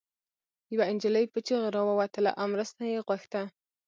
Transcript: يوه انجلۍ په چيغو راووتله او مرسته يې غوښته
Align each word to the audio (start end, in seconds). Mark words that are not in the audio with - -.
يوه 0.73 0.85
انجلۍ 0.91 1.25
په 1.33 1.39
چيغو 1.47 1.73
راووتله 1.75 2.31
او 2.39 2.45
مرسته 2.53 2.81
يې 2.91 3.03
غوښته 3.07 3.41